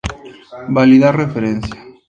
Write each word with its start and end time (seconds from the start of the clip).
Validar 0.77 1.13
Referencia 1.15 1.77